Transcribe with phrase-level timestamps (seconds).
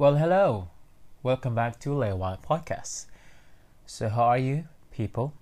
[0.00, 0.68] Well, hello.
[1.24, 3.06] Welcome back to Lewa Podcast.
[3.84, 5.34] So, how are you, people?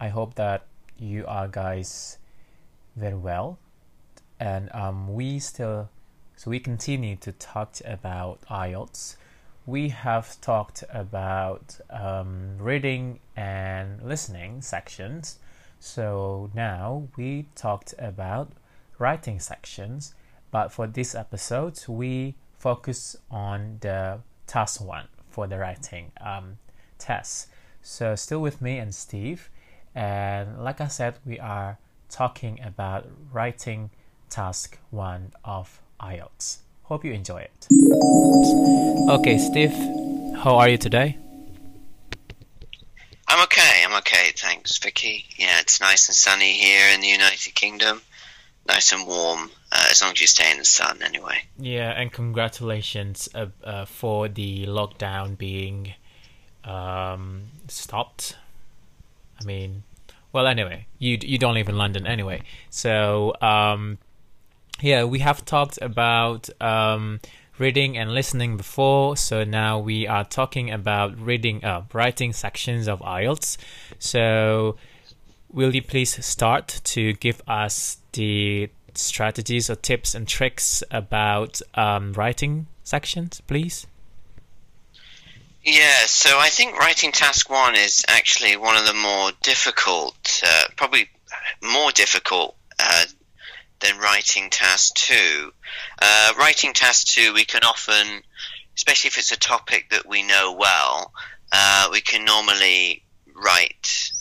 [0.00, 0.64] I hope that
[0.96, 2.16] you are guys
[2.96, 3.58] very well,
[4.40, 5.90] and um, we still
[6.34, 9.16] so we continue to talk about IELTS.
[9.66, 15.40] We have talked about um, reading and listening sections.
[15.78, 18.50] So now we talked about
[18.98, 20.14] writing sections,
[20.50, 26.58] but for this episode we focus on the task one for the writing um,
[26.98, 27.48] test.
[27.82, 29.50] So still with me and Steve,
[29.94, 31.78] and like I said, we are
[32.10, 33.90] talking about writing
[34.30, 36.58] task one of IELTS.
[36.84, 37.66] Hope you enjoy it.
[39.10, 39.72] Okay, Steve,
[40.42, 41.18] how are you today?
[43.28, 43.84] I'm okay.
[43.84, 44.32] I'm okay.
[44.34, 45.26] Thanks, Vicky.
[45.36, 48.00] Yeah, it's nice and sunny here in the United Kingdom.
[48.68, 51.42] Nice and warm, uh, as long as you stay in the sun, anyway.
[51.58, 55.94] Yeah, and congratulations uh, uh, for the lockdown being
[56.64, 58.36] um, stopped.
[59.40, 59.84] I mean,
[60.32, 63.98] well, anyway, you you don't live in London anyway, so um,
[64.80, 67.20] yeah, we have talked about um,
[67.58, 73.00] reading and listening before, so now we are talking about reading, uh, writing sections of
[73.00, 73.56] IELTS.
[73.98, 74.76] So,
[75.52, 82.12] will you please start to give us the strategies or tips and tricks about um,
[82.12, 83.86] writing sections, please?
[85.64, 90.64] Yeah, so I think writing task one is actually one of the more difficult, uh,
[90.76, 91.10] probably
[91.62, 93.04] more difficult uh,
[93.80, 95.52] than writing task two.
[96.00, 98.22] Uh, writing task two, we can often,
[98.76, 101.12] especially if it's a topic that we know well,
[101.52, 103.04] uh, we can normally
[103.34, 104.12] write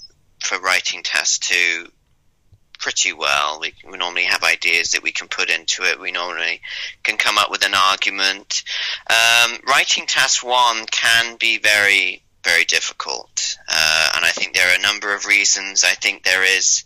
[0.48, 1.92] for writing task two
[2.80, 3.60] pretty well.
[3.60, 6.00] We, we, normally have ideas that we can put into it.
[6.00, 6.62] We normally
[7.04, 8.64] can come up with an argument.
[9.10, 13.58] Um, writing task one can be very, very difficult.
[13.68, 15.84] Uh, and I think there are a number of reasons.
[15.84, 16.84] I think there is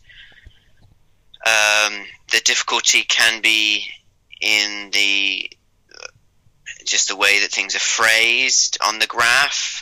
[1.46, 3.86] um, the difficulty can be
[4.41, 5.52] in the
[6.86, 9.81] just the way that things are phrased on the graph.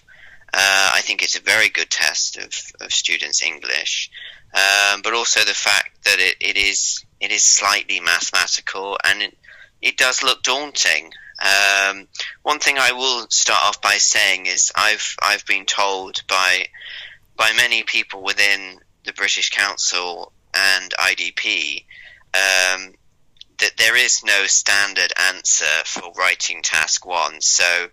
[0.53, 4.09] Uh, I think it's a very good test of, of students' English,
[4.53, 9.37] um, but also the fact that it, it is it is slightly mathematical and it,
[9.81, 11.11] it does look daunting.
[11.41, 12.07] Um,
[12.43, 16.67] one thing I will start off by saying is I've I've been told by
[17.37, 21.85] by many people within the British Council and IDP
[22.33, 22.93] um,
[23.59, 27.41] that there is no standard answer for writing task one.
[27.41, 27.87] So,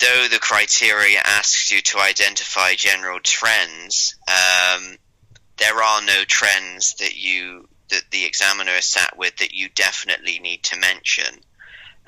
[0.00, 4.96] though the criteria asks you to identify general trends, um,
[5.58, 10.40] there are no trends that you that the examiner is sat with that you definitely
[10.40, 11.40] need to mention.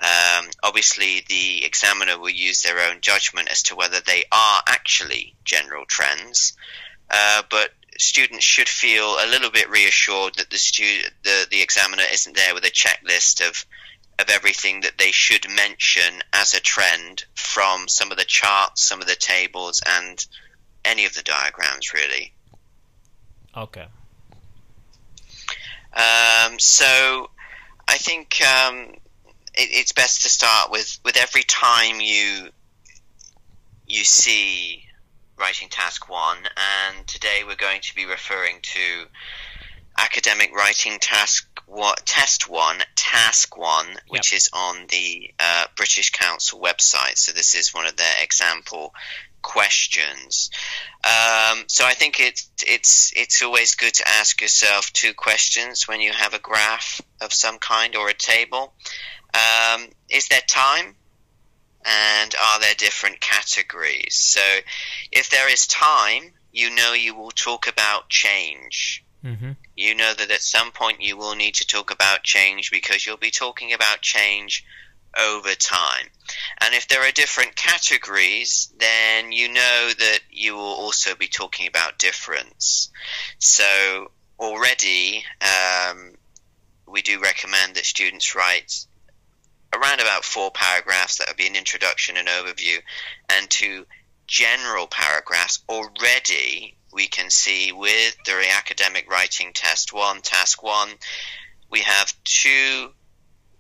[0.01, 5.35] Um, obviously, the examiner will use their own judgment as to whether they are actually
[5.45, 6.57] general trends,
[7.11, 12.05] uh, but students should feel a little bit reassured that the student, the, the examiner
[12.13, 13.65] isn't there with a checklist of
[14.19, 19.01] of everything that they should mention as a trend from some of the charts, some
[19.01, 20.27] of the tables, and
[20.85, 22.33] any of the diagrams, really.
[23.57, 23.87] Okay.
[25.93, 27.31] Um, so,
[27.87, 28.95] I think um,
[29.55, 32.51] it, it's best to start with with every time you
[33.87, 34.85] you see
[35.39, 39.07] writing task one, and today we're going to be referring to
[39.99, 44.37] academic writing task what test one task one which yep.
[44.39, 48.95] is on the uh, british council website so this is one of their example
[49.43, 50.51] questions
[51.05, 56.01] um, so i think it's it's it's always good to ask yourself two questions when
[56.01, 58.73] you have a graph of some kind or a table
[59.35, 60.97] um, is there time
[61.85, 64.17] and are there different categories?
[64.17, 64.41] So
[65.13, 69.05] if there is time, you know you will talk about change.
[69.25, 69.53] Mm-hmm.
[69.77, 73.17] You know that at some point you will need to talk about change because you'll
[73.17, 74.65] be talking about change
[75.19, 76.07] over time.
[76.61, 81.67] And if there are different categories, then you know that you will also be talking
[81.67, 82.91] about difference.
[83.39, 86.13] So already, um,
[86.87, 88.87] we do recommend that students write
[89.73, 92.79] around about four paragraphs that would be an introduction and overview,
[93.29, 93.87] and two
[94.29, 95.61] general paragraphs.
[95.69, 100.91] Already, we can see with the academic writing test one, task one,
[101.71, 102.91] we have two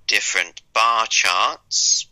[0.06, 2.06] different bar charts.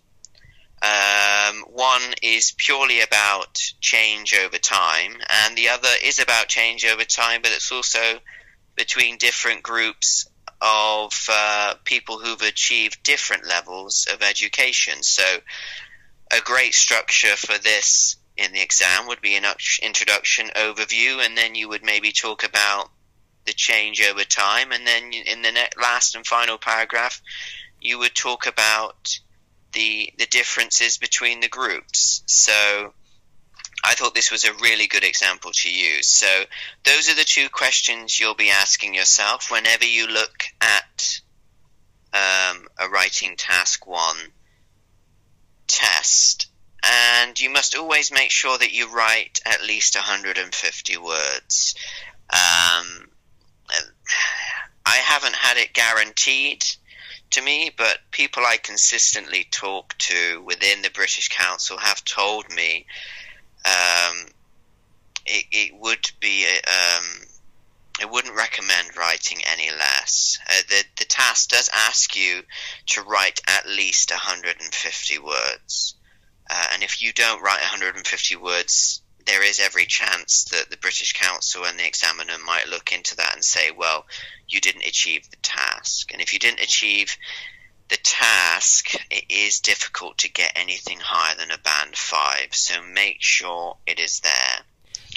[0.82, 7.04] Um, one is purely about change over time, and the other is about change over
[7.04, 8.18] time, but it's also
[8.74, 10.28] between different groups
[10.60, 15.02] of uh, people who've achieved different levels of education.
[15.02, 15.24] So,
[16.30, 19.44] a great structure for this in the exam would be an
[19.82, 22.90] introduction overview, and then you would maybe talk about
[23.46, 27.22] the change over time, and then in the last and final paragraph,
[27.80, 29.18] you would talk about
[29.72, 32.22] the the differences between the groups.
[32.26, 32.92] So
[33.84, 36.08] I thought this was a really good example to use.
[36.08, 36.44] So
[36.84, 41.20] those are the two questions you'll be asking yourself whenever you look at
[42.12, 44.16] um, a writing task one
[45.66, 46.48] test.
[46.82, 51.74] And you must always make sure that you write at least 150 words.
[52.32, 53.08] Um,
[54.86, 56.64] I haven't had it guaranteed
[57.30, 62.86] to me, but people I consistently talk to within the British Council have told me
[63.64, 64.26] um,
[65.24, 67.04] it, it, would be um,
[68.00, 70.38] I wouldn't recommend writing any less.
[70.48, 72.42] Uh, the the task does ask you
[72.86, 75.94] to write at least 150 words,
[76.50, 81.12] uh, and if you don't write 150 words, there is every chance that the British
[81.12, 84.06] Council and the examiner might look into that and say, well,
[84.48, 86.12] you didn't achieve the task.
[86.12, 87.16] And if you didn't achieve
[87.88, 92.54] the task, it is difficult to get anything higher than a band five.
[92.54, 94.64] So make sure it is there.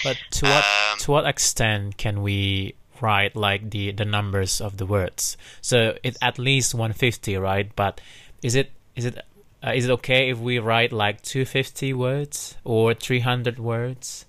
[0.03, 4.77] But to what um, to what extent can we write like the the numbers of
[4.77, 5.37] the words?
[5.61, 7.69] So it's at least 150, right?
[7.75, 8.01] But
[8.41, 9.19] is it is it
[9.65, 14.25] uh, is it okay if we write like 250 words or 300 words?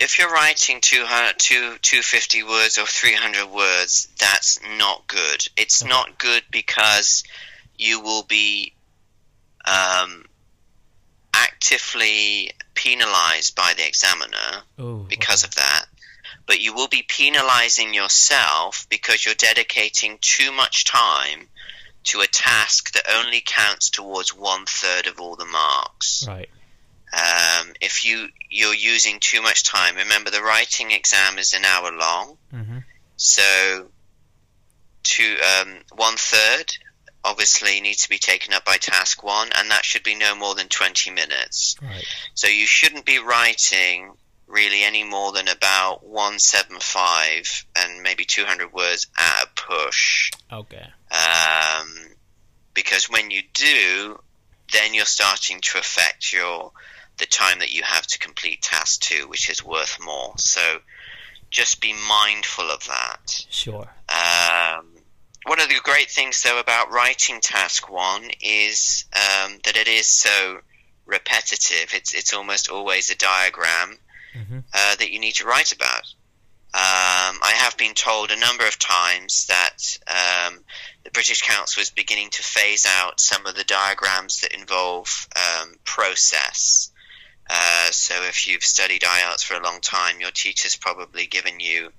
[0.00, 5.46] If you're writing 200, 250 words or 300 words, that's not good.
[5.58, 5.90] It's okay.
[5.90, 7.22] not good because
[7.76, 8.72] you will be
[9.66, 10.24] um,
[11.34, 15.50] actively penalized by the examiner Ooh, because okay.
[15.50, 15.84] of that.
[16.46, 21.46] But you will be penalizing yourself because you're dedicating too much time
[22.04, 26.24] to a task that only counts towards one third of all the marks.
[26.26, 26.48] Right.
[27.12, 31.92] Um, if you you're using too much time, remember the writing exam is an hour
[31.92, 32.78] long, mm-hmm.
[33.16, 33.86] so
[35.02, 36.72] to um, one third
[37.24, 40.54] obviously needs to be taken up by task one, and that should be no more
[40.54, 41.76] than twenty minutes.
[41.82, 42.04] Right.
[42.34, 44.12] So you shouldn't be writing
[44.50, 50.32] really any more than about 175 and maybe 200 words at a push.
[50.52, 50.86] Okay.
[51.12, 51.96] Um,
[52.74, 54.18] because when you do,
[54.72, 56.72] then you're starting to affect your
[57.18, 60.32] the time that you have to complete task two, which is worth more.
[60.38, 60.60] So
[61.50, 63.44] just be mindful of that.
[63.50, 63.88] Sure.
[64.08, 64.86] Um,
[65.46, 70.06] one of the great things, though, about writing task one is um, that it is
[70.06, 70.60] so
[71.06, 71.92] repetitive.
[71.94, 73.98] It's it's almost always a diagram
[74.34, 74.58] mm-hmm.
[74.72, 76.14] uh, that you need to write about.
[76.72, 80.60] Um, I have been told a number of times that um,
[81.02, 85.74] the British Council is beginning to phase out some of the diagrams that involve um,
[85.84, 86.92] process.
[87.48, 91.90] Uh, so if you've studied IELTS for a long time, your teacher's probably given you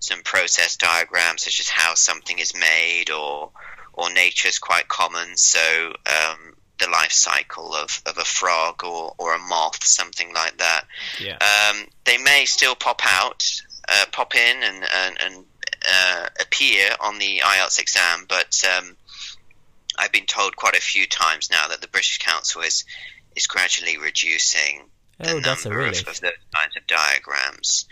[0.00, 3.50] some process diagrams, such as how something is made, or
[3.94, 5.36] or nature is quite common.
[5.36, 10.56] So um, the life cycle of, of a frog or, or a moth, something like
[10.58, 10.82] that.
[11.18, 11.38] Yeah.
[11.38, 15.44] Um, they may still pop out, uh, pop in, and and, and
[15.88, 18.96] uh, appear on the IELTS exam, but um,
[19.98, 22.84] I've been told quite a few times now that the British Council is
[23.36, 26.20] is gradually reducing the oh, number of, of, those
[26.54, 27.86] kinds of diagrams.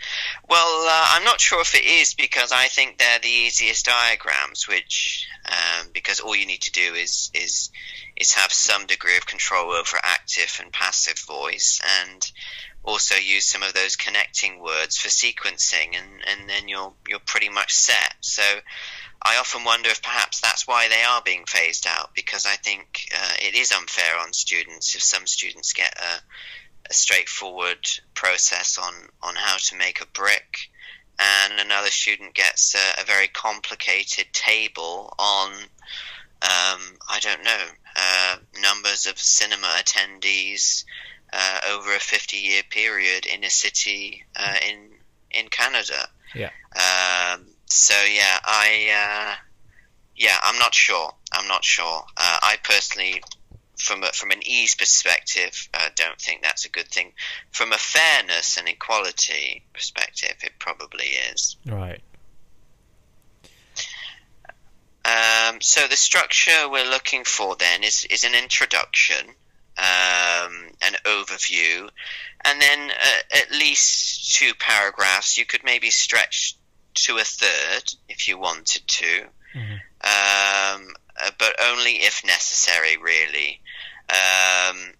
[0.49, 4.67] Well, uh, I'm not sure if it is because I think they're the easiest diagrams,
[4.67, 7.69] which um, because all you need to do is is
[8.15, 12.31] is have some degree of control over active and passive voice, and
[12.87, 17.49] also use some of those connecting words for sequencing, and, and then you're you're pretty
[17.49, 18.15] much set.
[18.21, 18.43] So.
[19.19, 23.09] I often wonder if perhaps that's why they are being phased out because I think
[23.11, 26.21] uh, it is unfair on students if some students get a
[26.89, 30.69] a straightforward process on, on how to make a brick,
[31.19, 37.65] and another student gets a, a very complicated table on, um, I don't know,
[37.95, 40.83] uh, numbers of cinema attendees
[41.33, 44.89] uh, over a 50 year period in a city uh, in
[45.31, 46.07] in Canada.
[46.33, 46.51] Yeah.
[46.75, 49.35] Um, so yeah, I uh,
[50.15, 51.11] yeah, I'm not sure.
[51.31, 52.03] I'm not sure.
[52.17, 53.21] Uh, I personally
[53.77, 57.13] from a, from an ease perspective, I don't think that's a good thing.
[57.51, 61.57] From a fairness and equality perspective, it probably is.
[61.65, 62.01] Right.
[65.05, 69.35] Um, so the structure we're looking for then is is an introduction,
[69.77, 71.89] um, an overview,
[72.43, 75.37] and then uh, at least two paragraphs.
[75.37, 76.55] You could maybe stretch
[77.05, 79.81] to a third if you wanted to, Mhm.
[80.01, 83.61] um, uh, but only if necessary, really.
[84.09, 84.93] Um,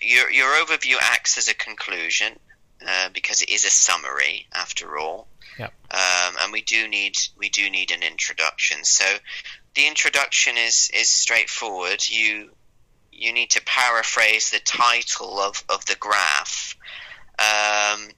[0.00, 2.38] your, your overview acts as a conclusion
[2.86, 5.28] uh, because it is a summary, after all.
[5.58, 5.74] Yep.
[5.90, 8.84] Um, and we do need we do need an introduction.
[8.84, 9.04] So
[9.74, 12.08] the introduction is is straightforward.
[12.08, 12.50] You
[13.20, 16.74] you need to paraphrase the title of, of the graph.
[17.38, 18.08] Um,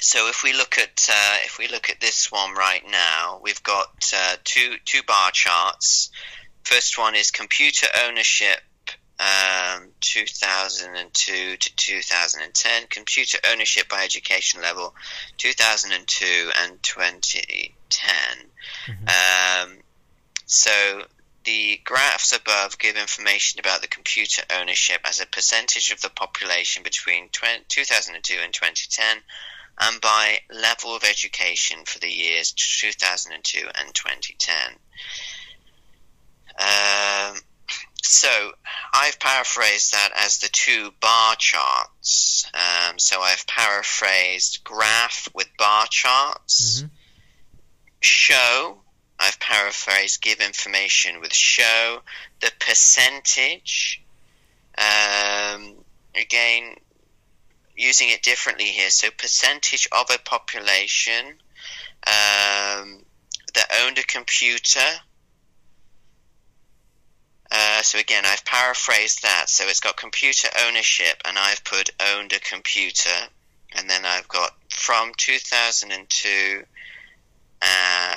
[0.00, 3.62] so if we look at uh, if we look at this one right now, we've
[3.62, 6.10] got uh, two two bar charts.
[6.64, 8.60] First one is computer ownership,
[9.18, 12.86] um, 2002 to 2010.
[12.88, 14.94] Computer ownership by education level,
[15.38, 18.14] 2002 and 2010.
[19.08, 19.78] Um,
[20.46, 21.02] so
[21.44, 26.82] the graphs above give information about the computer ownership as a percentage of the population
[26.82, 29.22] between 20, 2002 and 2010
[29.80, 34.78] and by level of education for the years 2002 and 2010.
[36.58, 37.40] Um,
[38.02, 38.52] so
[38.92, 42.46] I've paraphrased that as the two bar charts.
[42.54, 46.90] Um, so I've paraphrased graph with bar charts, Mhm.
[48.00, 48.83] show.
[49.18, 52.02] I've paraphrased give information with show.
[52.40, 54.02] The percentage.
[54.76, 55.74] Um,
[56.14, 56.76] again,
[57.76, 58.90] using it differently here.
[58.90, 61.26] So percentage of a population
[62.06, 63.04] um,
[63.54, 64.80] that owned a computer.
[67.50, 69.48] Uh, so again, I've paraphrased that.
[69.48, 73.28] So it's got computer ownership, and I've put owned a computer,
[73.72, 76.64] and then I've got from 2002
[77.62, 78.14] uh,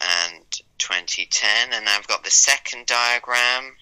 [0.00, 0.44] and
[0.78, 3.76] 2010, and I've got the second diagram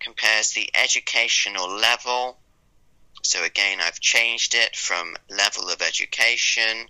[0.00, 2.38] compares the educational level.
[3.22, 6.88] So again, I've changed it from level of education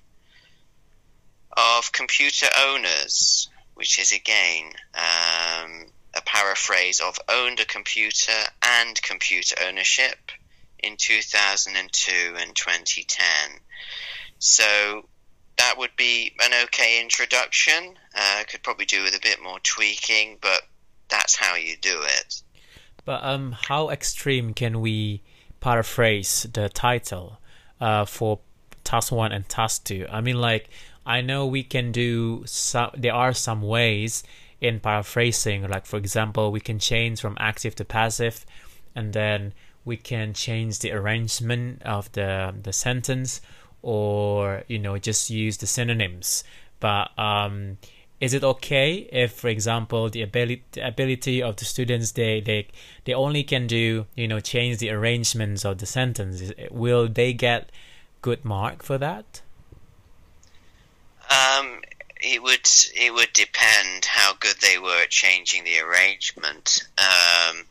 [1.57, 8.33] of computer owners, which is again um, a paraphrase of owned a computer
[8.63, 10.33] and computer ownership
[10.81, 13.27] in 2002 and 2010.
[14.39, 15.09] So
[15.59, 17.97] that would be an okay introduction.
[18.15, 20.63] Uh, could probably do with a bit more tweaking, but
[21.09, 22.43] that's how you do it.
[23.05, 25.23] But um, how extreme can we
[25.61, 27.39] paraphrase the title
[27.81, 28.41] uh, for
[28.83, 30.07] task one and task two?
[30.11, 30.71] I mean, like
[31.07, 32.91] I know we can do some.
[32.97, 34.25] There are some ways
[34.61, 35.69] in paraphrasing.
[35.69, 38.47] Like for example, we can change from active to passive,
[38.95, 39.53] and then
[39.85, 43.43] we can change the arrangement of the the sentence,
[43.85, 46.43] or you know just use the synonyms.
[46.81, 47.79] But um,
[48.21, 52.67] is it okay if for example the ability the ability of the students they they
[53.05, 57.71] they only can do you know change the arrangements of the sentences will they get
[58.23, 59.43] good mark for that
[61.31, 61.81] Um,
[62.21, 66.83] it would it would depend how good they were at changing the arrangement.
[66.99, 67.65] Um,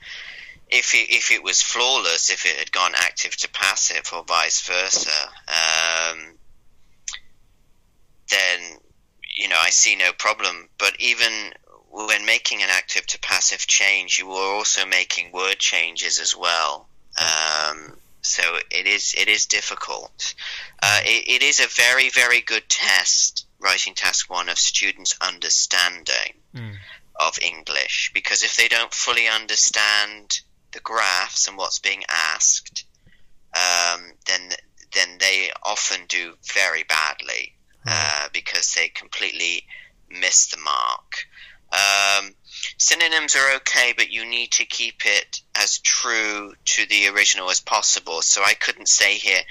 [0.74, 4.62] if it, if it was flawless, if it had gone active to passive or vice
[4.68, 6.34] versa, um,
[8.30, 8.60] then
[9.38, 10.68] you know I see no problem.
[10.80, 11.32] But even
[11.90, 16.88] when making an active to passive change, you are also making word changes as well.
[17.22, 20.34] Um, so it is it is difficult.
[20.82, 26.34] Uh, it, it is a very very good test, writing task one, of students' understanding
[26.56, 26.76] Mm.
[27.20, 30.42] of English because if they don't fully understand
[30.74, 32.86] the graphs and what's being asked,
[33.56, 34.50] um, then
[34.94, 37.54] then they often do very badly
[37.88, 39.66] uh, because they completely
[40.10, 41.26] miss the mark.
[41.72, 42.36] Um,
[42.78, 47.60] synonyms are okay, but you need to keep it as true to the original as
[47.60, 48.22] possible.
[48.22, 49.42] So I couldn't say here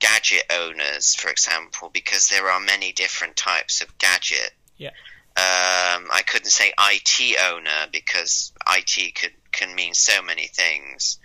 [0.00, 4.52] gadget owners, for example, because there are many different types of gadget.
[4.76, 4.90] Yeah.
[5.38, 11.18] Um, I couldn't say IT owner because IT could can mean so many things.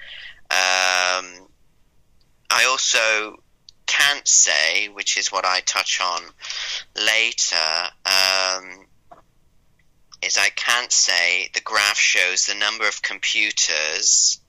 [0.51, 1.47] Um,
[2.51, 3.41] I also
[3.87, 6.21] can't say, which is what I touch on
[6.95, 7.55] later,
[8.05, 8.85] um,
[10.21, 14.39] is I can't say the graph shows the number of computers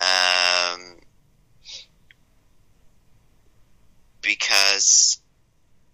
[0.00, 0.98] um,
[4.20, 5.22] because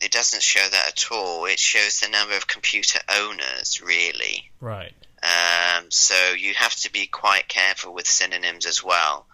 [0.05, 1.47] it doesn't show that at all.
[1.47, 4.51] It shows the number of computer owners, really.
[4.61, 4.93] right
[5.23, 9.27] Um, so you have to be quite careful with synonyms as well.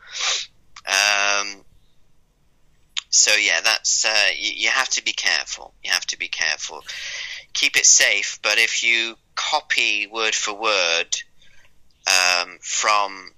[0.86, 1.64] Um,
[3.08, 5.74] so yeah, that's uh, you, you have to be careful.
[5.82, 6.84] You have to be careful.
[7.52, 11.16] Keep it safe, but if you copy word for word
[12.06, 13.32] um, from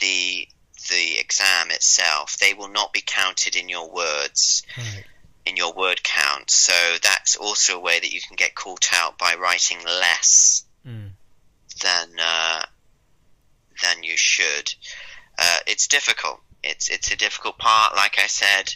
[0.00, 0.48] the
[0.88, 4.62] the exam itself, they will not be counted in your words.
[4.78, 5.04] right
[5.46, 6.50] in your word count.
[6.50, 6.72] So
[7.02, 11.10] that's also a way that you can get caught out by writing less Mm.
[11.80, 12.64] than uh,
[13.82, 14.74] than you should.
[15.38, 16.40] Uh, it's difficult.
[16.62, 17.94] It's it's a difficult part.
[17.94, 18.74] Like I said,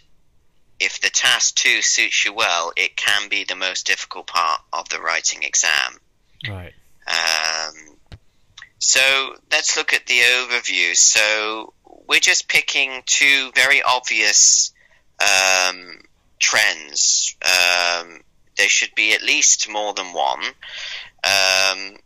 [0.78, 4.88] if the task two suits you well, it can be the most difficult part of
[4.88, 5.98] the writing exam.
[6.48, 6.72] Right.
[7.08, 7.96] Um,
[8.78, 10.94] so let's look at the overview.
[10.94, 11.72] So
[12.08, 14.72] we're just picking two very obvious
[15.20, 16.02] um,
[16.38, 17.36] trends.
[17.42, 18.20] Um,
[18.56, 20.42] there should be at least more than one,
[21.24, 21.96] um,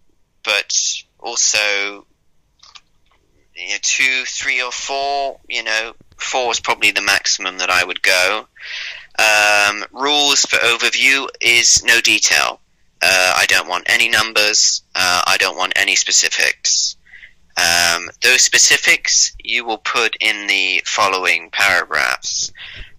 [0.42, 0.74] but
[1.18, 2.06] also
[3.54, 5.40] you know, two, three, or four.
[5.48, 8.46] You know, four is probably the maximum that I would go.
[9.18, 12.60] Um, rules for overview is no detail.
[13.02, 14.82] Uh, I don't want any numbers.
[14.94, 16.96] Uh, I don't want any specifics.
[17.56, 22.52] Um, those specifics you will put in the following paragraphs.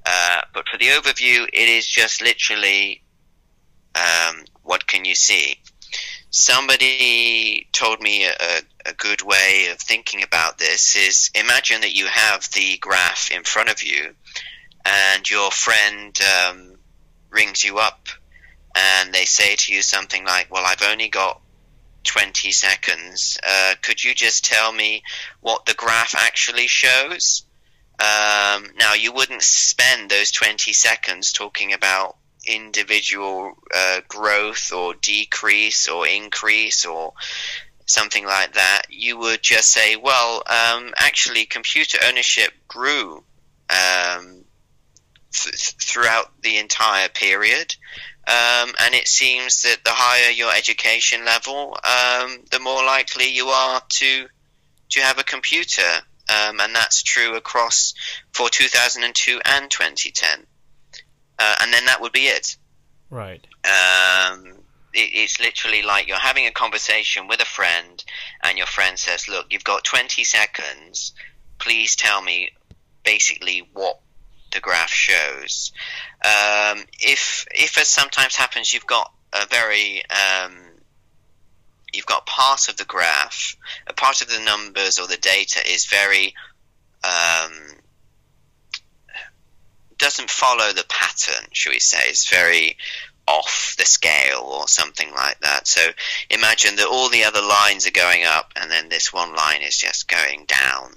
[0.06, 3.02] Uh, but for the overview, it is just literally
[3.96, 5.58] um, what can you see?
[6.30, 12.06] Somebody told me a, a good way of thinking about this is imagine that you
[12.08, 14.16] have the graph in front of you
[14.86, 16.76] and your friend um,
[17.30, 18.08] rings you up
[18.76, 21.42] and they say to you something like, Well, I've only got
[22.06, 23.38] 20 seconds.
[23.46, 25.04] Uh, could you just tell me
[25.42, 27.44] what the graph actually shows?
[28.02, 32.18] Um, now, you wouldn't spend those 20 seconds talking about
[32.48, 37.14] individual uh, growth or decrease or increase or
[37.86, 38.84] something like that.
[38.90, 43.24] You would just say, well, um, actually, computer ownership grew
[43.70, 44.46] um,
[45.32, 47.76] th- throughout the entire period.
[48.28, 53.48] Um, and it seems that the higher your education level, um, the more likely you
[53.48, 54.28] are to
[54.90, 56.02] to have a computer,
[56.32, 57.94] um, and that's true across
[58.34, 60.46] for 2002 and 2010.
[61.38, 62.56] Uh, and then that would be it.
[63.10, 63.46] Right.
[63.66, 64.46] Um,
[64.94, 68.04] it, it's literally like you're having a conversation with a friend,
[68.44, 71.14] and your friend says, "Look, you've got 20 seconds.
[71.60, 72.52] Please tell me
[73.04, 74.00] basically what
[74.52, 75.72] the graph shows."
[76.24, 80.54] Um, if, if as sometimes happens, you've got a very um,
[81.94, 83.56] you've got part of the graph,
[83.88, 86.34] a part of the numbers or the data is very
[87.04, 87.52] um,
[89.98, 92.02] doesn't follow the pattern, shall we say?
[92.06, 92.78] It's very
[93.28, 95.68] off the scale or something like that.
[95.68, 95.82] So
[96.30, 99.78] imagine that all the other lines are going up and then this one line is
[99.78, 100.94] just going down.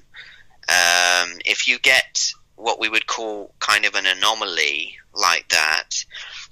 [0.68, 6.04] Um, if you get what we would call kind of an anomaly like that,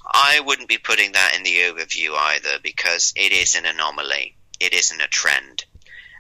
[0.04, 4.36] I wouldn't be putting that in the overview either because it is an anomaly.
[4.60, 5.64] It isn't a trend.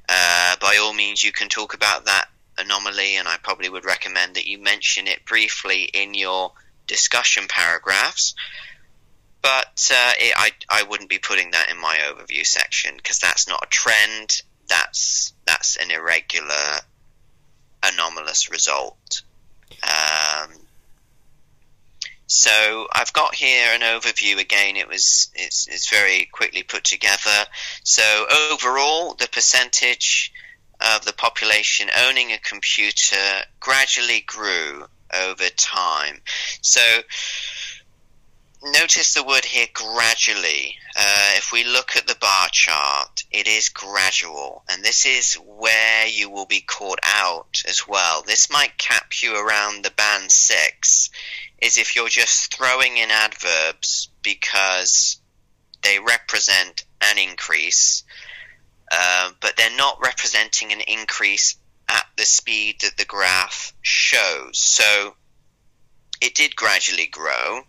[0.08, 4.36] Uh, by all means, you can talk about that anomaly, and I probably would recommend
[4.36, 6.52] that you mention it briefly in your
[6.86, 8.34] discussion paragraphs.
[9.42, 13.48] But uh, it, I, I wouldn't be putting that in my overview section because that's
[13.48, 14.42] not a trend.
[14.68, 16.80] That's that's an irregular,
[17.82, 19.22] anomalous result.
[19.82, 20.50] Um,
[22.32, 24.76] so I've got here an overview again.
[24.76, 27.44] It was it's, it's very quickly put together.
[27.84, 30.32] So overall, the percentage
[30.80, 36.22] of the population owning a computer gradually grew over time.
[36.62, 36.80] So
[38.64, 40.76] notice the word here gradually.
[40.96, 46.06] Uh, if we look at the bar chart, it is gradual, and this is where
[46.06, 48.22] you will be caught out as well.
[48.22, 51.10] This might cap you around the band six,
[51.60, 55.20] is if you're just throwing in adverbs because
[55.82, 58.04] they represent an increase,
[58.92, 61.56] uh, but they're not representing an increase
[61.88, 64.58] at the speed that the graph shows.
[64.58, 65.14] So
[66.20, 67.62] it did gradually grow.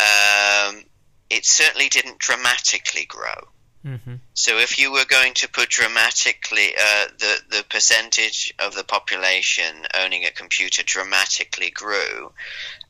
[0.00, 0.84] Um,
[1.28, 3.48] it certainly didn't dramatically grow.
[3.84, 4.16] Mm-hmm.
[4.34, 9.86] So if you were going to put dramatically uh, the the percentage of the population
[9.94, 12.32] owning a computer dramatically grew,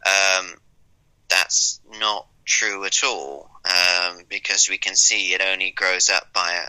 [0.05, 0.55] um,
[1.29, 6.67] that's not true at all um, because we can see it only grows up by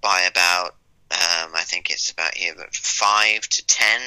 [0.00, 0.76] by about
[1.10, 4.00] um, I think it's about here but five to ten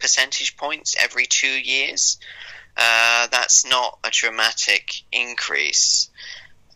[0.00, 2.18] percentage points every two years.
[2.78, 6.10] Uh, that's not a dramatic increase.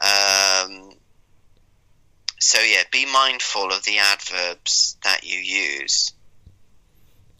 [0.00, 0.94] Um,
[2.40, 6.12] so yeah, be mindful of the adverbs that you use.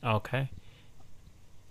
[0.04, 0.48] Okay.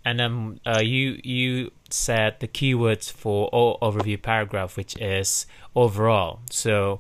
[0.04, 6.40] And then uh, you you said the keywords for all overview paragraph, which is overall.
[6.50, 7.00] So,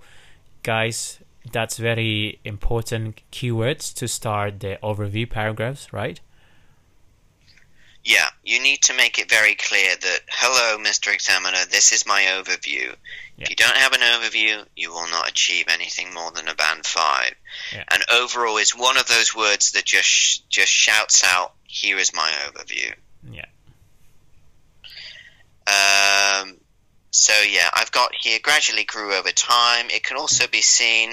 [0.64, 1.20] guys,
[1.52, 6.22] that's very important keywords to start the overview paragraphs, right?
[8.04, 11.14] Yeah, you need to make it very clear that, hello, Mr.
[11.14, 12.96] Examiner, this is my overview.
[13.38, 13.44] Yeah.
[13.46, 16.86] If you don't have an overview, you will not achieve anything more than a band
[16.86, 17.36] 5.
[17.74, 17.84] Yeah.
[17.92, 22.30] And overall is one of those words that just just shouts out, here is my
[22.48, 22.94] overview.
[23.32, 23.46] Yeah.
[25.68, 26.58] Um,
[27.12, 29.90] so yeah, I've got here gradually grew over time.
[29.90, 31.12] It can also be seen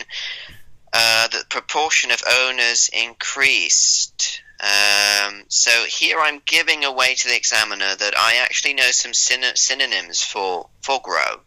[0.92, 4.42] uh, that the proportion of owners increased.
[4.60, 9.54] Um, so here I'm giving away to the examiner that I actually know some syn-
[9.56, 11.40] synonyms for for grow.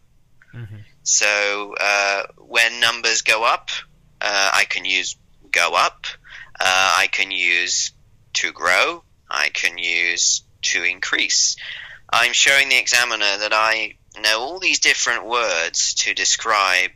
[0.52, 3.70] hmm So uh, when numbers go up,
[4.20, 5.16] uh, I can use
[5.50, 6.06] go up.
[6.58, 7.92] Uh, I can use
[8.34, 9.02] to grow.
[9.30, 11.56] I can use to increase.
[12.10, 16.92] I'm showing the examiner that I know all these different words to describe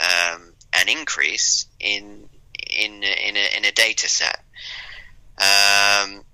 [0.00, 2.28] um, an increase in
[2.70, 4.40] in in a, in a data set.
[5.38, 6.24] Um,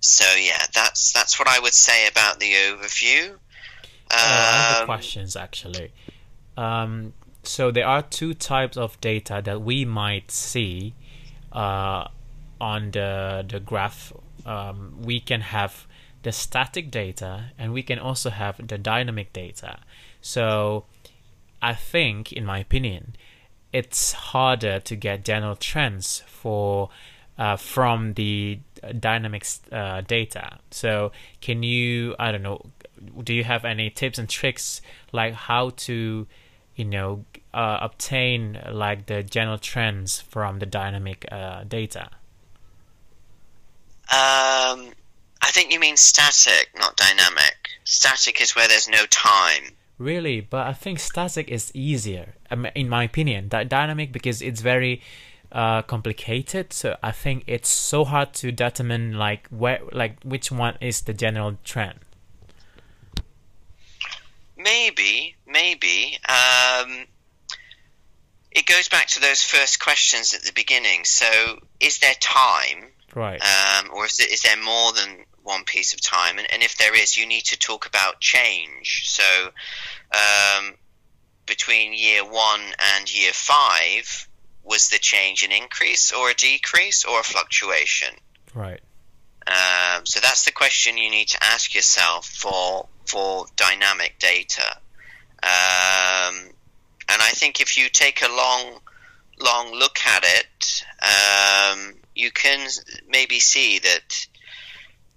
[0.00, 3.34] so yeah, that's that's what I would say about the overview.
[4.10, 5.92] Uh, I have a Um, questions actually.
[6.56, 10.94] Um, so there are two types of data that we might see
[11.52, 12.08] uh,
[12.60, 14.12] on the the graph.
[14.46, 15.86] Um, we can have
[16.22, 19.80] the static data, and we can also have the dynamic data.
[20.20, 20.84] So
[21.62, 23.16] I think, in my opinion,
[23.72, 26.88] it's harder to get general trends for
[27.40, 28.60] uh, from the
[28.98, 30.58] dynamics uh, data.
[30.70, 32.66] So can you, I don't know,
[33.24, 36.26] do you have any tips and tricks like how to,
[36.76, 37.24] you know,
[37.54, 42.10] uh, obtain like the general trends from the dynamic uh, data?
[44.12, 44.92] Um,
[45.40, 47.70] I think you mean static, not dynamic.
[47.84, 49.76] Static is where there's no time.
[49.96, 52.34] Really, but I think static is easier,
[52.74, 53.48] in my opinion.
[53.48, 55.00] That dynamic because it's very
[55.52, 56.72] uh, complicated.
[56.72, 61.12] So I think it's so hard to determine like where, like which one is the
[61.14, 62.00] general trend.
[64.56, 66.18] Maybe, maybe.
[66.28, 67.06] Um,
[68.50, 71.04] it goes back to those first questions at the beginning.
[71.04, 73.40] So, is there time, Right.
[73.40, 76.38] um, or is, it, is there more than one piece of time?
[76.38, 79.08] And, and if there is, you need to talk about change.
[79.08, 79.50] So,
[80.12, 80.74] um,
[81.46, 82.60] between year one
[82.96, 84.28] and year five,
[84.64, 88.14] was the change an increase or a decrease or a fluctuation?
[88.54, 88.80] Right.
[89.46, 94.76] Um, so that's the question you need to ask yourself for for dynamic data.
[95.42, 96.50] Um,
[97.08, 98.80] and I think if you take a long
[99.40, 102.68] long look at it, um, you can
[103.08, 104.26] maybe see that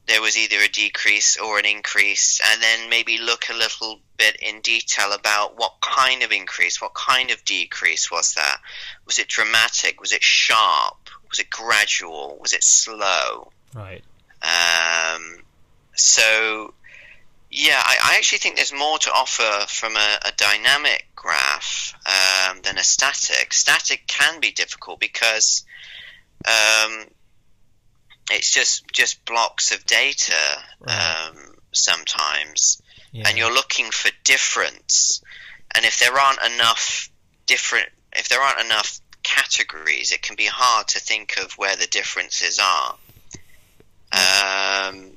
[0.05, 4.35] there was either a decrease or an increase, and then maybe look a little bit
[4.41, 8.57] in detail about what kind of increase, what kind of decrease was that?
[9.05, 10.01] Was it dramatic?
[10.01, 11.09] Was it sharp?
[11.29, 12.37] Was it gradual?
[12.41, 13.51] Was it slow?
[13.73, 14.03] Right.
[14.41, 15.43] Um,
[15.95, 16.73] so,
[17.49, 22.59] yeah, I, I actually think there's more to offer from a, a dynamic graph um,
[22.63, 23.53] than a static.
[23.53, 25.63] Static can be difficult because
[26.45, 27.05] um,
[28.31, 30.35] it's just just blocks of data
[30.79, 31.27] Right.
[31.27, 32.81] um, sometimes,
[33.11, 33.27] Yeah.
[33.27, 35.21] and you're looking for difference.
[35.75, 37.09] And if there aren't enough
[37.45, 41.87] different, if there aren't enough categories, it can be hard to think of where the
[41.87, 42.97] differences are.
[44.11, 45.13] Um,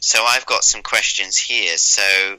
[0.00, 1.76] so I've got some questions here.
[1.76, 2.38] So,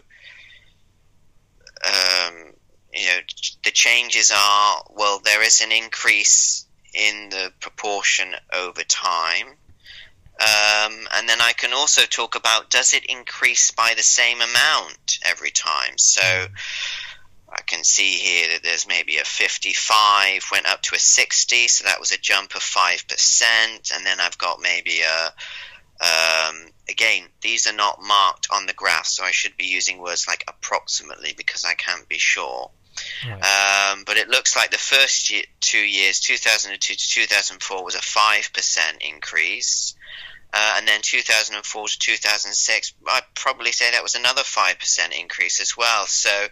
[1.84, 2.54] um,
[2.94, 3.20] you know,
[3.64, 9.48] the changes are well, there is an increase in the proportion over time.
[10.40, 15.20] Um, and then I can also talk about does it increase by the same amount
[15.24, 15.98] every time?
[15.98, 16.22] So
[17.50, 21.86] I can see here that there's maybe a 55 went up to a 60, so
[21.86, 23.96] that was a jump of 5%.
[23.96, 25.34] And then I've got maybe a,
[26.06, 30.28] um, again, these are not marked on the graph, so I should be using words
[30.28, 32.70] like approximately because I can't be sure.
[33.26, 33.94] Right.
[33.94, 38.00] Um, but it looks like the first year, two years, 2002 to 2004, was a
[38.00, 39.96] 5% increase.
[40.54, 45.76] Uh, and then 2004 to 2006, I'd probably say that was another 5% increase as
[45.76, 46.06] well.
[46.08, 46.48] So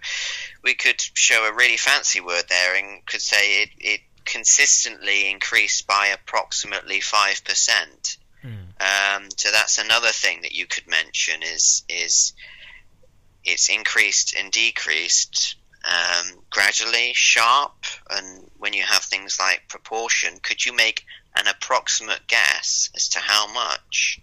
[0.64, 5.88] we could show a really fancy word there and could say it, it consistently increased
[5.88, 8.18] by approximately 5%.
[8.44, 8.52] Mm.
[8.80, 12.34] Um, so that's another thing that you could mention is is
[13.44, 15.56] it's increased and decreased
[15.86, 21.06] um, gradually, sharp, and when you have things like proportion, could you make
[21.38, 24.22] an approximate guess as to how much?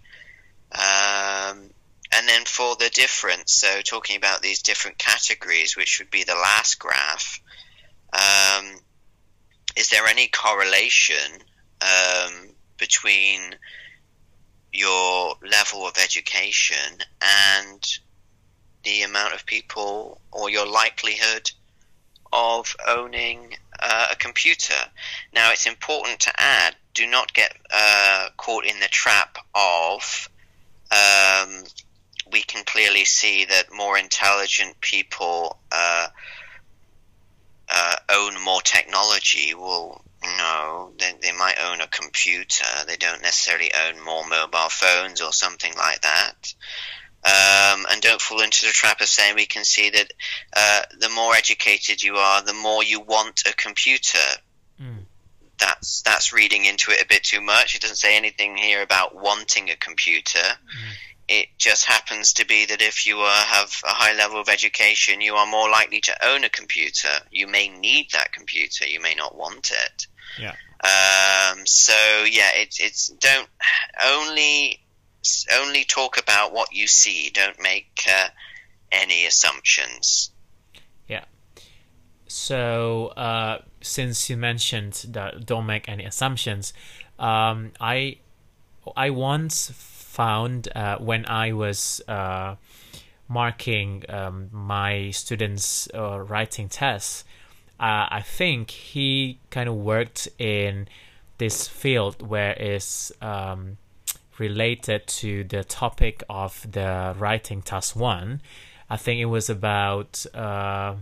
[0.71, 1.69] Um,
[2.15, 6.35] and then for the difference, so talking about these different categories, which would be the
[6.35, 7.41] last graph,
[8.13, 8.79] um,
[9.75, 11.41] is there any correlation
[11.81, 13.55] um, between
[14.71, 17.99] your level of education and
[18.83, 21.49] the amount of people or your likelihood
[22.31, 24.73] of owning uh, a computer.
[25.33, 30.29] Now, it's important to add do not get uh, caught in the trap of
[30.91, 31.63] um,
[32.31, 36.07] we can clearly see that more intelligent people uh,
[37.69, 39.53] uh own more technology.
[39.53, 40.03] Well,
[40.37, 42.65] no, they, they might own a computer.
[42.87, 46.53] They don't necessarily own more mobile phones or something like that.
[47.25, 50.13] Um, and don't fall into the trap of saying we can see that
[50.55, 54.19] uh, the more educated you are, the more you want a computer.
[55.59, 57.75] That's that's reading into it a bit too much.
[57.75, 60.39] It doesn't say anything here about wanting a computer.
[60.39, 60.93] Mm.
[61.29, 65.21] It just happens to be that if you uh, have a high level of education,
[65.21, 67.09] you are more likely to own a computer.
[67.31, 68.85] You may need that computer.
[68.85, 70.07] You may not want it.
[70.37, 70.55] Yeah.
[70.83, 71.93] Um, so
[72.29, 73.47] yeah, it's it's don't
[74.05, 74.83] only
[75.57, 77.31] only talk about what you see.
[77.33, 78.27] Don't make uh,
[78.91, 80.32] any assumptions.
[82.33, 86.73] So uh, since you mentioned that don't make any assumptions,
[87.19, 88.17] um, I
[88.97, 92.55] I once found uh, when I was uh,
[93.27, 97.23] marking um, my students' uh, writing tests,
[97.79, 100.87] uh, I think he kind of worked in
[101.37, 103.77] this field where it's um,
[104.39, 108.41] related to the topic of the writing task one.
[108.89, 110.95] I think it was about uh,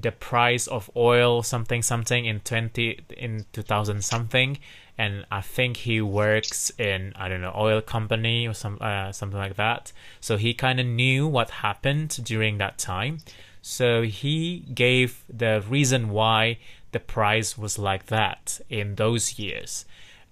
[0.00, 4.58] the price of oil, something something in twenty in two thousand something,
[4.96, 9.38] and I think he works in I don't know oil company or some uh, something
[9.38, 9.92] like that.
[10.20, 13.18] So he kind of knew what happened during that time.
[13.62, 16.58] So he gave the reason why
[16.92, 19.84] the price was like that in those years,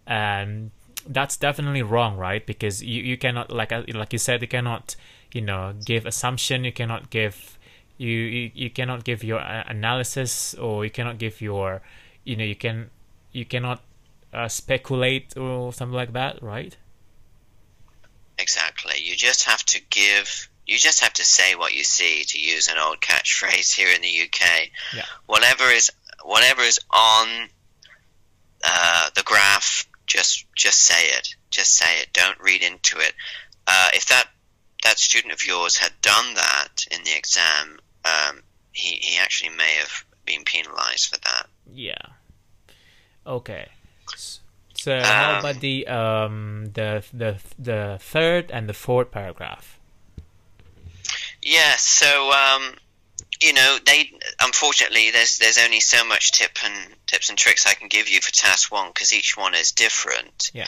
[0.06, 0.70] and
[1.06, 2.44] that's definitely wrong, right?
[2.44, 4.96] Because you, you cannot like uh, like you said, you cannot
[5.32, 7.57] you know give assumption, you cannot give
[7.98, 11.82] you you, you cannot give your uh, analysis or you cannot give your
[12.24, 12.90] you know you can
[13.32, 13.82] you cannot
[14.32, 16.76] uh, speculate or something like that, right?
[18.38, 18.94] Exactly.
[19.02, 20.48] You just have to give.
[20.66, 22.24] You just have to say what you see.
[22.24, 25.04] To use an old catchphrase here in the UK, yeah.
[25.26, 25.90] whatever is
[26.24, 27.48] whatever is on
[28.64, 31.36] uh, the graph just just say it.
[31.50, 32.12] Just say it.
[32.12, 33.14] Don't read into it.
[33.66, 34.28] Uh, if that
[34.82, 39.74] that student of yours had done that in the exam, um, he he actually may
[39.74, 41.46] have been penalised for that.
[41.72, 41.94] Yeah.
[43.26, 43.68] Okay.
[44.74, 49.78] So um, how about the um the the the third and the fourth paragraph?
[51.42, 51.76] Yeah.
[51.76, 52.76] So um
[53.40, 57.74] you know, they unfortunately there's there's only so much tip and tips and tricks I
[57.74, 60.50] can give you for task one because each one is different.
[60.52, 60.66] Yeah.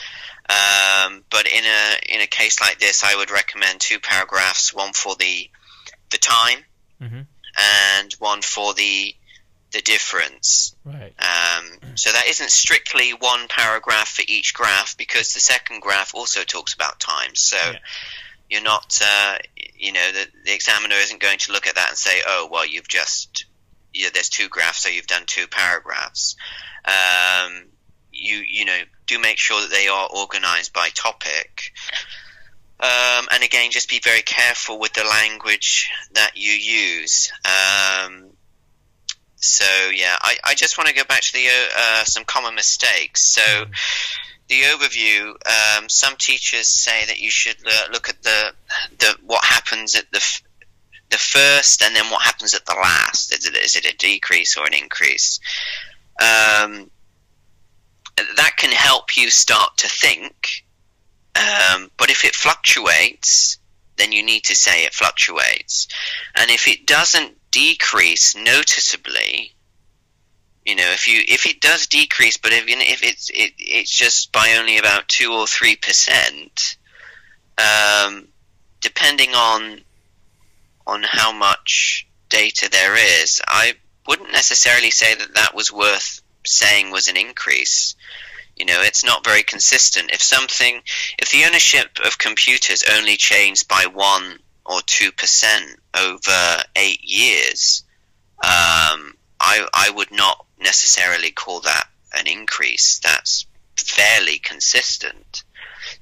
[0.49, 4.93] Um, but in a in a case like this, I would recommend two paragraphs: one
[4.93, 5.49] for the
[6.11, 6.59] the time,
[7.01, 7.21] mm-hmm.
[7.99, 9.15] and one for the
[9.71, 10.75] the difference.
[10.83, 11.13] Right.
[11.17, 16.43] Um, so that isn't strictly one paragraph for each graph because the second graph also
[16.43, 17.35] talks about time.
[17.35, 17.57] So.
[17.57, 17.79] Yeah
[18.51, 19.37] you're not, uh,
[19.77, 22.67] you know, the, the examiner isn't going to look at that and say, oh, well,
[22.67, 23.45] you've just,
[23.93, 26.35] you know, there's two graphs, so you've done two paragraphs.
[26.83, 27.63] Um,
[28.11, 31.71] you, you know, do make sure that they are organized by topic.
[32.81, 37.31] Um, and again, just be very careful with the language that you use.
[37.45, 38.31] Um,
[39.35, 43.23] so yeah, I, I just want to go back to the uh, some common mistakes.
[43.23, 43.65] So
[44.47, 45.29] the overview,
[45.77, 48.53] um, some teachers say that you should uh, look at the
[48.97, 50.41] the what happens at the
[51.11, 53.31] the first and then what happens at the last.
[53.37, 55.39] Is it, is it a decrease or an increase?
[56.19, 56.89] Um,
[58.35, 60.63] that can help you start to think.
[61.35, 63.57] Um, but if it fluctuates,
[63.97, 65.87] then you need to say it fluctuates.
[66.35, 69.53] And if it doesn't decrease noticeably,
[70.65, 74.31] you know, if you if it does decrease, but if if it's it, it's just
[74.31, 76.77] by only about two or three percent,
[77.57, 78.27] um,
[78.79, 79.81] depending on
[80.85, 83.73] on how much data there is, I
[84.07, 87.95] wouldn't necessarily say that that was worth saying was an increase.
[88.55, 90.11] You know, it's not very consistent.
[90.11, 90.81] If something,
[91.17, 97.83] if the ownership of computers only changed by one or two percent over eight years,
[98.43, 102.99] um, I I would not necessarily call that an increase.
[102.99, 105.43] That's fairly consistent.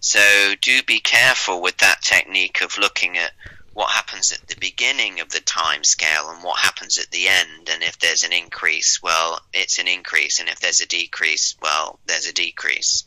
[0.01, 3.31] So do be careful with that technique of looking at
[3.79, 7.69] what happens at the beginning of the time scale and what happens at the end.
[7.71, 10.41] And if there's an increase, well, it's an increase.
[10.41, 13.05] And if there's a decrease, well, there's a decrease.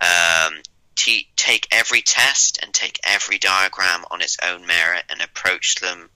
[0.00, 0.54] Um,
[0.94, 6.08] te- take every test and take every diagram on its own merit and approach them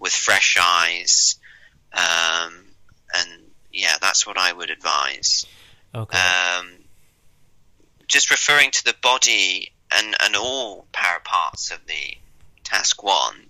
[0.00, 1.36] with fresh eyes.
[1.92, 2.64] Um,
[3.14, 3.30] and
[3.72, 5.46] yeah, that's what I would advise.
[5.94, 6.18] Okay.
[6.18, 6.70] Um,
[8.08, 12.18] just referring to the body and, and all para parts of the
[12.68, 13.48] task one,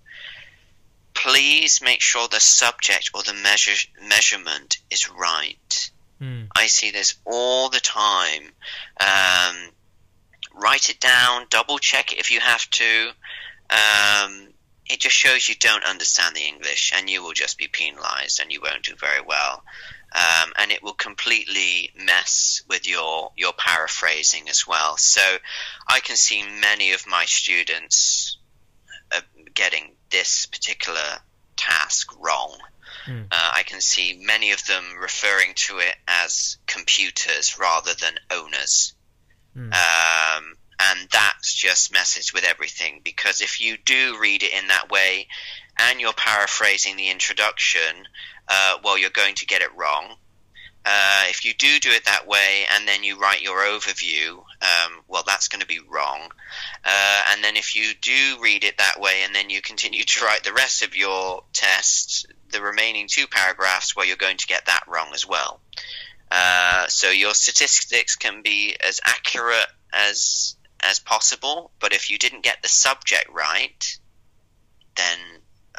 [1.14, 3.74] please make sure the subject or the measure,
[4.06, 5.90] measurement is right.
[6.20, 6.48] Mm.
[6.54, 8.42] I see this all the time.
[9.00, 9.56] Um,
[10.54, 13.08] write it down, double check it if you have to.
[13.70, 14.48] Um,
[14.86, 18.50] it just shows you don't understand the English and you will just be penalized and
[18.52, 19.62] you won't do very well.
[20.14, 24.96] Um, and it will completely mess with your, your paraphrasing as well.
[24.96, 25.20] So
[25.86, 28.37] I can see many of my students
[29.58, 31.18] getting this particular
[31.56, 32.56] task wrong.
[33.06, 33.26] Mm.
[33.30, 38.94] Uh, I can see many of them referring to it as computers rather than owners.
[39.56, 39.74] Mm.
[39.74, 44.90] Um, and that's just messes with everything because if you do read it in that
[44.90, 45.26] way
[45.76, 48.06] and you're paraphrasing the introduction,
[48.46, 50.14] uh, well, you're going to get it wrong.
[50.84, 54.92] Uh, if you do do it that way and then you write your overview, um,
[55.06, 56.30] well, that's going to be wrong.
[56.84, 60.24] Uh, and then if you do read it that way and then you continue to
[60.24, 64.66] write the rest of your test, the remaining two paragraphs, well, you're going to get
[64.66, 65.60] that wrong as well.
[66.30, 72.44] Uh, so your statistics can be as accurate as as possible, but if you didn't
[72.44, 73.98] get the subject right,
[74.96, 75.18] then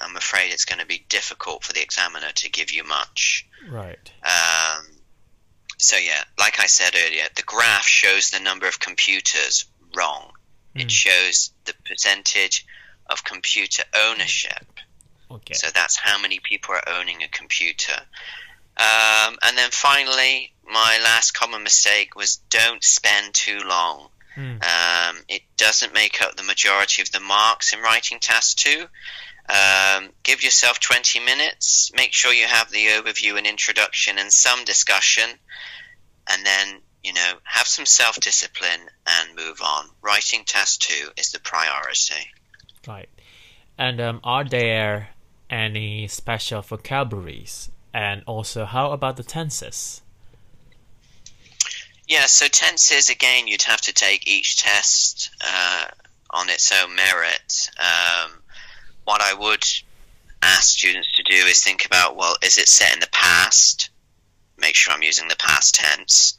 [0.01, 3.47] I'm afraid it's going to be difficult for the examiner to give you much.
[3.69, 4.11] Right.
[4.23, 4.85] Um,
[5.77, 10.31] so yeah, like I said earlier, the graph shows the number of computers wrong.
[10.75, 10.83] Mm.
[10.83, 12.65] It shows the percentage
[13.09, 14.65] of computer ownership.
[15.31, 15.53] Okay.
[15.53, 17.99] So that's how many people are owning a computer.
[18.77, 24.07] Um, and then finally, my last common mistake was don't spend too long.
[24.35, 24.63] Mm.
[24.63, 28.85] Um, it doesn't make up the majority of the marks in writing task two.
[29.49, 31.91] Um, give yourself 20 minutes.
[31.95, 35.29] Make sure you have the overview and introduction and some discussion.
[36.31, 39.85] And then, you know, have some self discipline and move on.
[40.03, 42.29] Writing test two is the priority.
[42.87, 43.09] Right.
[43.77, 45.09] And um, are there
[45.49, 47.71] any special vocabularies?
[47.91, 50.01] And also, how about the tenses?
[52.07, 55.85] Yeah, so tenses, again, you'd have to take each test uh,
[56.29, 57.69] on its own merit.
[57.79, 58.38] Um,
[59.09, 59.65] what I would
[60.43, 63.89] ask students to do is think about well, is it set in the past?
[64.59, 66.37] Make sure I'm using the past tense.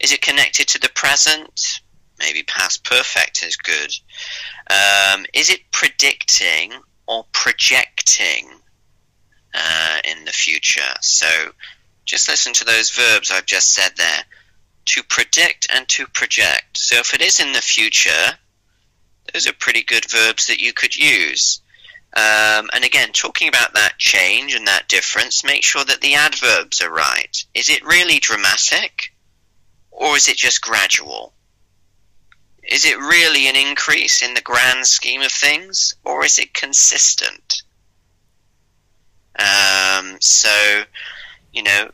[0.00, 1.80] Is it connected to the present?
[2.18, 3.90] Maybe past perfect is good.
[4.68, 6.74] Um, is it predicting
[7.06, 8.50] or projecting
[9.54, 10.92] uh, in the future?
[11.00, 11.26] So
[12.04, 14.24] just listen to those verbs I've just said there
[14.84, 16.76] to predict and to project.
[16.76, 18.36] So if it is in the future,
[19.32, 21.62] those are pretty good verbs that you could use.
[22.12, 26.80] Um, and again, talking about that change and that difference, make sure that the adverbs
[26.80, 27.44] are right.
[27.54, 29.14] Is it really dramatic
[29.90, 31.32] or is it just gradual?
[32.64, 37.62] Is it really an increase in the grand scheme of things or is it consistent?
[39.38, 40.82] Um, so,
[41.52, 41.90] you know,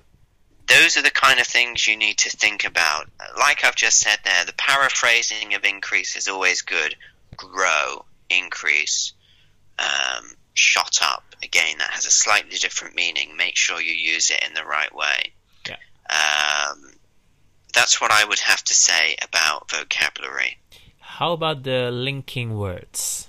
[0.67, 3.09] those are the kind of things you need to think about.
[3.39, 6.97] Like I've just said there, the paraphrasing of increase is always good.
[7.37, 9.13] Grow, increase,
[9.79, 11.25] um, shot up.
[11.43, 13.37] Again, that has a slightly different meaning.
[13.37, 15.33] Make sure you use it in the right way.
[15.69, 15.77] Yeah.
[16.11, 16.93] Um,
[17.75, 20.59] that's what I would have to say about vocabulary.
[20.99, 23.29] How about the linking words?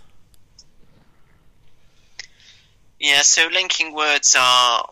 [2.99, 4.89] Yeah, so linking words are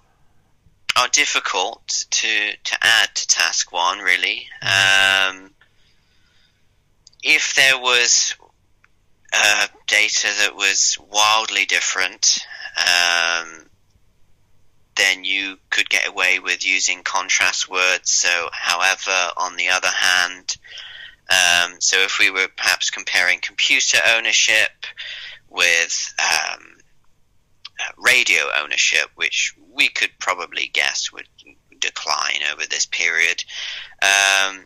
[0.95, 3.99] are difficult to to add to task one.
[3.99, 5.51] Really, um,
[7.23, 8.35] if there was
[9.35, 12.39] uh, data that was wildly different,
[12.77, 13.65] um,
[14.95, 18.11] then you could get away with using contrast words.
[18.11, 20.55] So, however, on the other hand,
[21.29, 24.85] um, so if we were perhaps comparing computer ownership
[25.49, 26.77] with um,
[27.97, 31.27] radio ownership, which we could probably guess would
[31.79, 33.43] decline over this period,
[34.01, 34.65] um,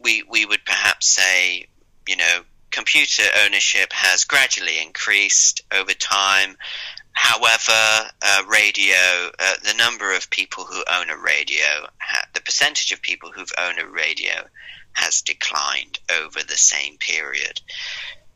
[0.00, 1.66] we we would perhaps say,
[2.06, 2.40] you know,
[2.70, 6.56] computer ownership has gradually increased over time.
[7.12, 8.94] However, uh, radio,
[9.38, 13.52] uh, the number of people who own a radio, ha- the percentage of people who've
[13.58, 14.46] owned a radio
[14.92, 17.60] has declined over the same period.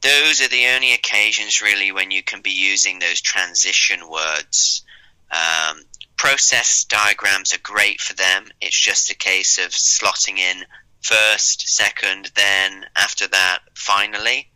[0.00, 4.82] Those are the only occasions, really, when you can be using those transition words.
[5.30, 5.82] Um,
[6.16, 8.46] process diagrams are great for them.
[8.60, 10.64] It's just a case of slotting in
[11.02, 14.48] first, second, then after that, finally.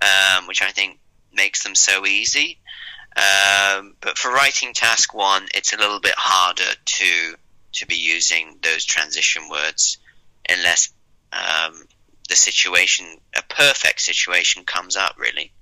[0.00, 0.98] um, which I think
[1.32, 2.58] makes them so easy.
[3.16, 7.34] Um, but for writing task one, it's a little bit harder to
[7.72, 9.98] to be using those transition words
[10.48, 10.90] unless
[11.32, 11.84] um,
[12.28, 15.16] the situation, a perfect situation, comes up.
[15.18, 15.52] Really.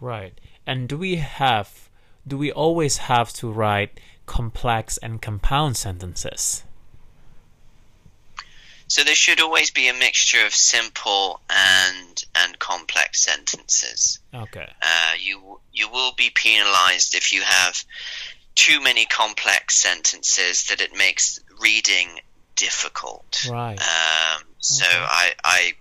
[0.00, 0.40] Right.
[0.66, 1.88] And do we have,
[2.26, 6.62] do we always have to write complex and compound sentences?
[8.92, 14.18] So there should always be a mixture of simple and and complex sentences.
[14.34, 14.70] Okay.
[14.82, 17.82] Uh, you you will be penalised if you have
[18.54, 22.20] too many complex sentences that it makes reading
[22.54, 23.48] difficult.
[23.50, 23.80] Right.
[23.80, 25.06] Um, so Okay.
[25.22, 25.72] I, I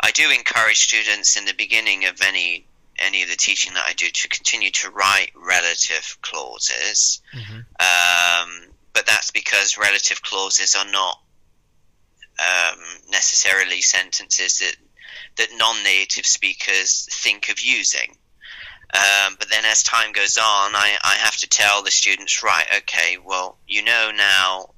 [0.00, 2.66] I do encourage students in the beginning of any
[2.98, 7.22] any of the teaching that I do to continue to write relative clauses.
[7.32, 8.48] hmm Um,
[8.92, 11.18] but that's because relative clauses are not
[12.38, 12.78] um,
[13.10, 14.76] necessarily sentences that
[15.36, 18.16] that non-native speakers think of using.
[18.94, 22.66] Um, but then as time goes on, I, I have to tell the students, right,
[22.78, 24.74] okay, well, you know now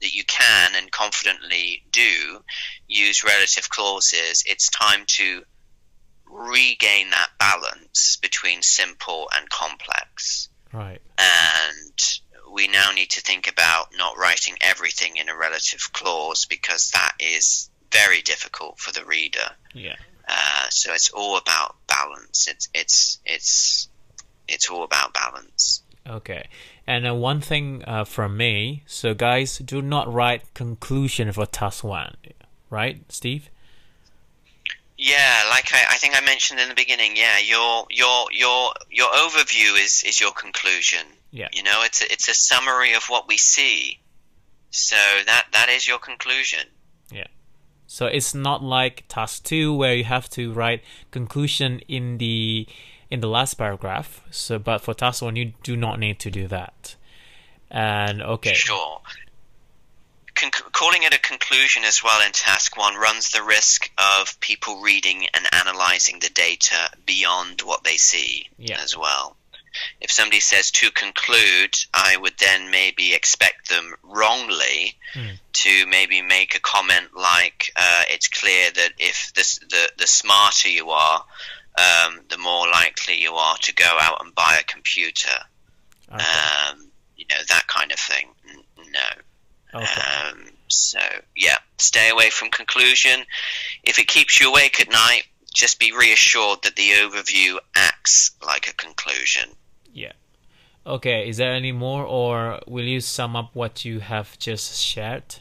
[0.00, 2.42] that you can and confidently do
[2.86, 4.44] use relative clauses.
[4.46, 5.42] It's time to
[6.26, 11.00] regain that balance between simple and complex Right.
[11.18, 12.20] and
[12.52, 17.12] we now need to think about not writing everything in a relative clause because that
[17.18, 19.50] is very difficult for the reader.
[19.74, 19.96] Yeah.
[20.28, 22.48] Uh, so it's all about balance.
[22.48, 23.88] It's it's it's
[24.46, 25.82] it's all about balance.
[26.06, 26.48] Okay.
[26.86, 31.84] And uh, one thing uh, from me, so guys, do not write conclusion for task
[31.84, 32.16] one,
[32.70, 33.50] right, Steve?
[34.96, 37.16] Yeah, like I, I think I mentioned in the beginning.
[37.16, 41.06] Yeah, your your your your overview is is your conclusion.
[41.30, 41.48] Yeah.
[41.52, 44.00] You know, it's a, it's a summary of what we see.
[44.70, 46.60] So that that is your conclusion.
[47.10, 47.26] Yeah.
[47.86, 52.66] So it's not like task two where you have to write conclusion in the
[53.10, 54.20] in the last paragraph.
[54.30, 56.96] So, but for task one, you do not need to do that.
[57.70, 59.00] And okay, Sure.
[60.34, 64.80] Con- calling it a conclusion as well in task one runs the risk of people
[64.80, 68.80] reading and analyzing the data beyond what they see Yeah.
[68.80, 69.36] as well.
[70.00, 75.38] If somebody says to conclude, I would then maybe expect them wrongly Mm.
[75.54, 80.68] to maybe make a comment like, uh, "It's clear that if the the, the smarter
[80.68, 81.24] you are,
[81.78, 85.38] um, the more likely you are to go out and buy a computer."
[86.12, 88.34] okay, Um, you know that kind of thing.
[88.76, 89.80] No.
[89.80, 91.00] okay, Um, so
[91.36, 93.24] yeah, stay away from conclusion.
[93.82, 95.24] If it keeps you awake at night,
[95.58, 99.50] just be reassured that the overview acts like a conclusion.
[99.92, 100.12] yeah.
[100.86, 105.36] Okay, is there any more, or will you sum up what you have just shared?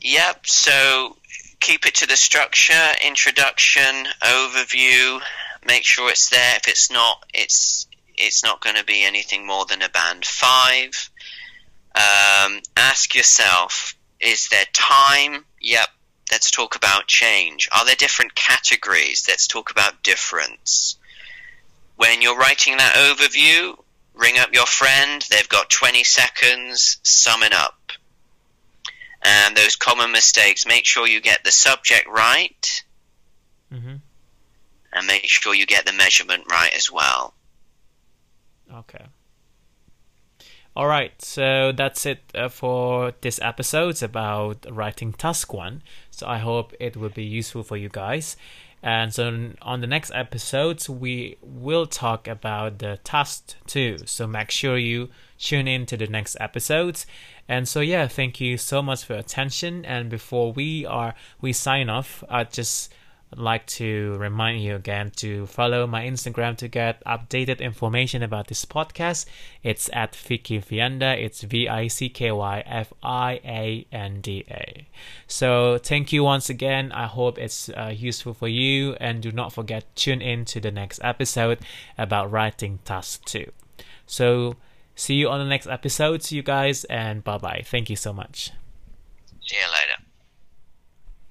[0.00, 0.46] Yep.
[0.46, 1.16] So
[1.58, 5.20] keep it to the structure, introduction, overview.
[5.66, 6.54] Make sure it's there.
[6.56, 11.10] If it's not, it's it's not going to be anything more than a band five.
[11.96, 15.44] Um, ask yourself: Is there time?
[15.60, 15.88] Yep.
[16.30, 17.68] Let's talk about change.
[17.72, 19.24] Are there different categories?
[19.28, 20.96] Let's talk about difference.
[21.96, 23.76] When you're writing that overview,
[24.14, 25.24] ring up your friend.
[25.30, 26.98] They've got 20 seconds.
[27.02, 27.74] Sum it up
[29.22, 30.64] and those common mistakes.
[30.66, 32.82] Make sure you get the subject right
[33.72, 33.96] Mm-hmm.
[34.94, 37.34] and make sure you get the measurement right as well.
[38.72, 39.04] Okay.
[40.74, 45.82] All right, so that's it uh, for this episode about writing task one.
[46.18, 48.36] So I hope it will be useful for you guys.
[48.82, 53.98] And so on the next episodes, we will talk about the task two.
[54.04, 57.06] So make sure you tune in to the next episodes.
[57.48, 59.84] And so yeah, thank you so much for attention.
[59.84, 62.92] And before we are we sign off, I just
[63.30, 68.48] I'd like to remind you again to follow my Instagram to get updated information about
[68.48, 69.26] this podcast.
[69.62, 71.14] It's at Vicky Fianda.
[71.16, 74.88] It's V I C K Y F I A N D A.
[75.26, 76.90] So thank you once again.
[76.92, 80.70] I hope it's uh, useful for you, and do not forget tune in to the
[80.70, 81.58] next episode
[81.98, 83.52] about writing task two.
[84.06, 84.56] So
[84.94, 87.62] see you on the next episode, you guys, and bye bye.
[87.64, 88.52] Thank you so much.